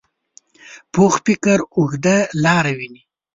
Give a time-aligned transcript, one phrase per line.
[0.93, 3.01] پوخ فکر اوږده لاره ویني